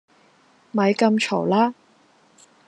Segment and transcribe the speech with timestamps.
[0.71, 1.75] 咪咁嘈啦